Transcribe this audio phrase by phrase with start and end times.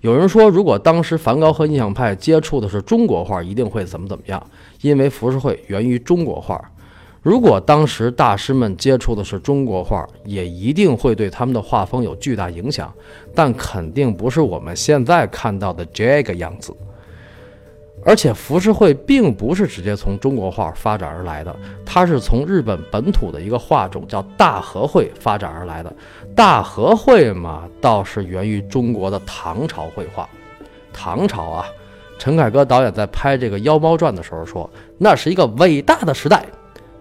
[0.00, 4.40] 有人说，如果当时梵高和印象派接触的是中国画，一定会怎么怎么样，
[4.80, 6.60] 因为浮世绘源于中国画。
[7.20, 12.92] 如果当时大师们接触的是中国画，也一定会对他们的画风有巨大影响，
[13.34, 16.72] 但肯定不是我们现在看到的这个样子。
[18.08, 21.54] 而且浮世绘并不是直接从中国画发展而来的，
[21.84, 25.92] 它是从日本本土的一个画种叫大和绘发展而来的。
[26.34, 30.26] 大和绘嘛，倒是源于中国的唐朝绘画。
[30.90, 31.66] 唐朝啊，
[32.18, 36.42] 陈凯歌导演在拍这个《妖猫传》的时候说，那是一个伟大的时代。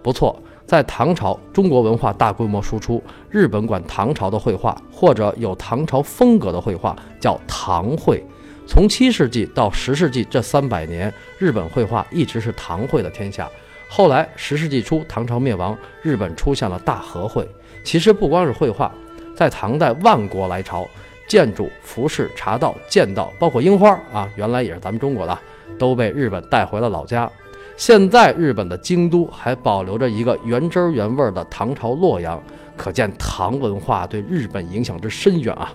[0.04, 8.22] 不错，在唐朝，中国文化大规模输出，日本管唐朝的绘画或者有唐朝风格的绘画叫唐绘。
[8.68, 13.50] 从七世纪到十世纪这三百年，日本绘画一直是唐绘的天下。
[13.88, 17.48] 后来十世纪初，唐朝灭亡，日本出现了大和绘。
[17.84, 18.94] 其实不光是绘画，
[19.34, 20.86] 在唐代万国来朝，
[21.28, 25.40] 建筑、服饰、茶道、剑道，包括樱花啊，原来也是咱们中国的，
[25.80, 27.32] 都被日本带回了老家。
[27.78, 32.44] 现在日本的京都还保留着一个原汁原味的唐朝洛阳，
[32.76, 35.74] 可见唐文化对日本影响之深远啊。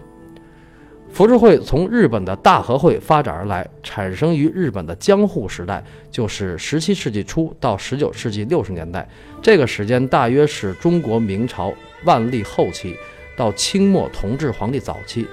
[1.12, 9.06] 浮世绘从日本的大和绘发展而来，产生于日本的江户时代，就是十七世纪初到十九世纪六十年代。
[9.42, 11.70] 这个时间大约是中国明朝
[12.06, 12.96] 万历后期
[13.36, 15.26] 到清末同治皇帝早期。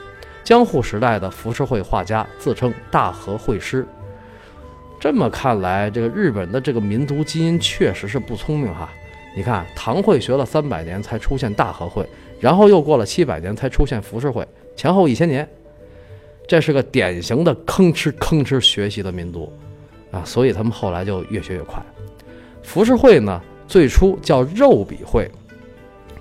[0.44, 3.88] 江户时代的浮世绘画家自称大和绘师。
[5.00, 8.90] 这么看来，这个日本的这个民族基因确实是不聪明哈。
[9.34, 12.06] 你看，唐绘学了三百年才出现大和绘，
[12.38, 15.48] 然后又过了七百年才出现浮世绘，前后一千年。
[16.50, 19.54] 这是个典型的吭哧吭哧学习的民族，
[20.10, 21.80] 啊，所以他们后来就越学越快。
[22.64, 25.30] 浮世绘呢，最初叫肉笔绘，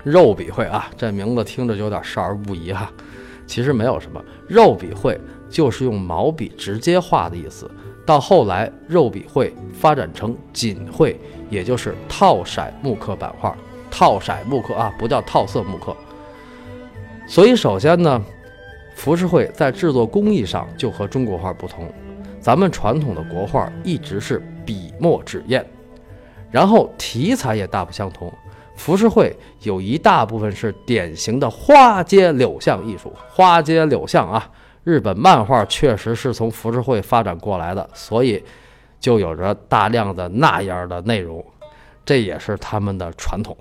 [0.02, 2.92] 肉笔绘啊，这名字听着就有点少儿不宜哈。
[3.46, 5.18] 其实没有什么，肉笔绘
[5.48, 7.66] 就是用毛笔直接画的意思。
[8.04, 11.18] 到后来，肉笔绘发展成锦绘，
[11.48, 13.56] 也就是套色木刻版画。
[13.90, 15.96] 套色木刻啊，不叫套色木刻。
[17.26, 18.22] 所以首先呢。
[18.98, 21.88] 浮世绘在制作工艺上就和中国画不同，
[22.40, 25.64] 咱们传统的国画一直是笔墨纸砚，
[26.50, 28.30] 然后题材也大不相同。
[28.74, 34.50] 浮世绘有一大部分是典型的花街柳巷艺术，花街柳巷啊，
[34.82, 38.42] 日本漫画确实是从浮世绘发展过来的，所以
[38.98, 41.42] 就有着大量的那样的内容，
[42.04, 43.56] 这也是他们的传统。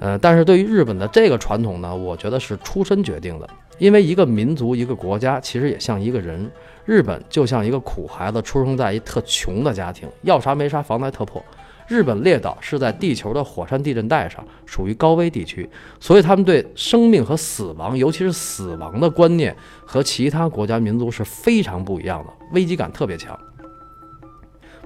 [0.00, 3.48] 呃，但是对于日本的这个传统呢，我觉得是出身决定的。
[3.78, 6.50] 因为一个民族、一个国家，其实也像一个人。
[6.84, 11.42] 日本就像一个苦孩子，出生在一特穷的家庭，要啥没啥，房子特破。
[11.86, 15.68] 日本列岛是在地球的火山地震带上，属于高危地区，
[16.00, 23.38] 所以他们对生命和死亡，尤其是死亡的观念，和其他国家民族是非常不一样的，危机感特别强。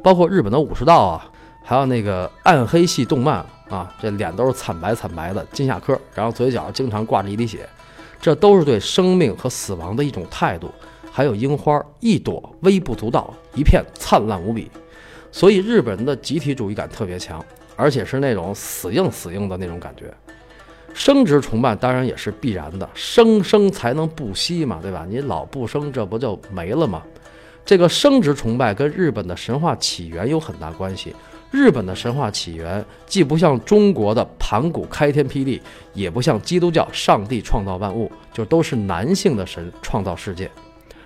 [0.03, 1.31] 包括日本的武士道啊，
[1.65, 7.69] 还有那个暗黑系动漫啊，这脸都是惨白惨白的金下科，然后嘴角经常挂着一滴血。
[8.23, 10.71] 这都是对生命和死亡的一种态度，
[11.11, 14.71] 还有樱花一朵微不足道，一片灿烂无比，
[15.33, 17.45] 所以日本人的集体主义感特别强，
[17.75, 20.15] 而且是那种死硬死硬的那种感觉。
[20.95, 25.05] 生殖崇拜当然也是必然的，生生才能不息嘛，对吧？
[25.09, 27.03] 你老不生，这不就没了吗？
[27.65, 31.13] 这个生殖崇拜跟日本的神话起源有很大关系。
[31.53, 35.61] 日本的神话起源既不像中国的盘古开天辟地，
[35.93, 40.51] 也不像基督教上帝创造万物，就都是男性的神创造世界。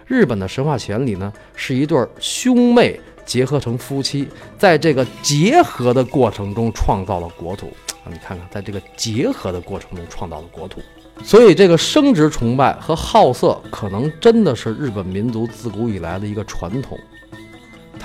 [0.06, 7.66] 日本的神话起源里呢，是一对兄妹结合成夫妻，在这个结合的过程中创造了国土
[8.04, 8.06] 啊！
[8.08, 10.80] 你看看，在这个结合的过程中创造了国土，
[11.24, 16.96] 所以这个生殖崇拜和好色，可能真的是日本民族自古以来的一个传统。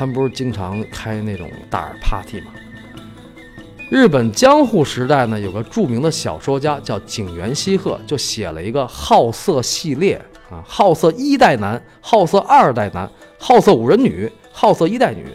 [0.01, 2.51] 他们不是经常开那种大耳 party 吗？
[3.91, 10.19] 日本江户时代呢，有个著名的小说家叫井原西鹤，就写了一个好色系列
[10.49, 13.07] 啊，好色一代男，好色二代男，
[13.37, 15.27] 好色五人女，好色一代女。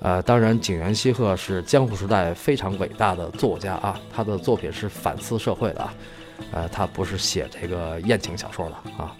[0.00, 5.94] 呃，当然，井原西鹤是江户时代非常伟大的作家啊，他的作品是反思社会的啊，
[6.50, 9.14] 呃，他不是写这个艳情小说的啊。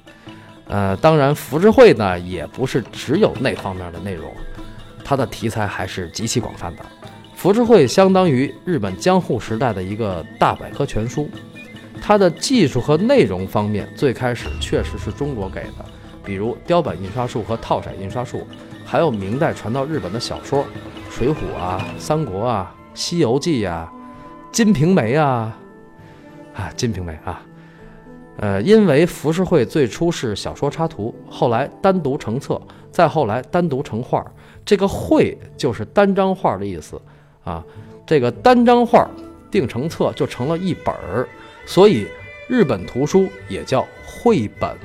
[0.68, 4.30] 呃，当然，浮世绘呢也不是只有那方面的内容，
[5.02, 6.84] 它的题材还是极其广泛的。
[7.34, 11.30] 浮世绘相当于日本江户时代的一个大百科全书，
[12.02, 15.84] 它的技术和内容方面最开始确实是中国给的，
[16.22, 18.46] 比如雕版印刷术和套色印刷术，
[18.84, 20.64] 还有明代传到日本的小说，
[21.10, 23.90] 《水浒》啊、《三国》啊、《西游记》呀、
[24.52, 25.56] 《金瓶梅》啊，
[26.54, 27.40] 啊，《金瓶梅》啊。
[28.38, 34.24] 呃，因为浮世绘最初是小说插图，后来单独成册，再后来单独成画。
[34.64, 37.00] 这个绘就是单张画的意思
[37.42, 37.64] 啊。
[38.06, 39.08] 这个单张画
[39.50, 41.26] 定成册就成了一本儿，
[41.66, 42.06] 所以
[42.48, 44.76] 日本图书也叫绘本。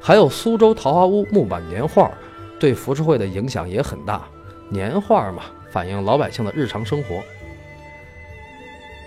[0.00, 2.10] 还有苏州桃花坞木板年画，
[2.58, 4.22] 对浮世绘的影响也很大。
[4.68, 7.20] 年画嘛，反映老百姓的日常生活。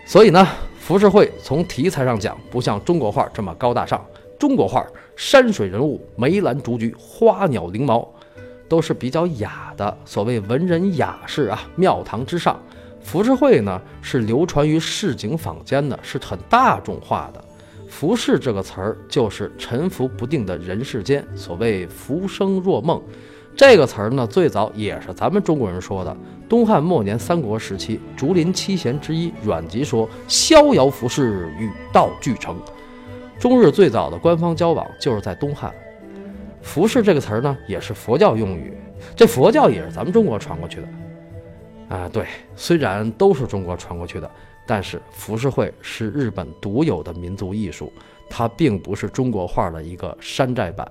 [0.05, 0.47] 所以呢。
[0.83, 4.05] 浮世绘从题材上讲，不像中国画这么高大上。
[4.37, 4.85] 中国画
[5.15, 8.05] 山水人物、梅兰竹菊、花鸟翎毛，
[8.67, 12.61] 都是比较雅的，所谓文人雅士啊，庙堂之上。
[13.01, 17.41] 浮世绘呢，是流传于市井坊间的，是很大众化的。
[17.87, 23.01] 浮世这个词儿，就是沉浮不定的人世间，所谓浮生若梦。
[23.55, 26.17] 这个词儿呢，最早也是咱们中国人说的。
[26.53, 32.55] 东汉末年，三国时期，竹林七贤之一阮籍说：“逍遥浮世，与道俱成。”
[33.41, 35.73] 中日最早的官方交往就是在东汉。
[36.61, 38.71] 浮世这个词儿呢，也是佛教用语。
[39.15, 40.87] 这佛教也是咱们中国传过去的。
[41.89, 44.29] 啊，对，虽然都是中国传过去的，
[44.67, 47.91] 但是浮世绘是日本独有的民族艺术，
[48.29, 50.87] 它并不是中国画的一个山寨版。